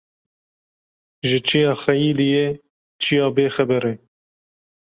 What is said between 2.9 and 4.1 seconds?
çiya bê xeber e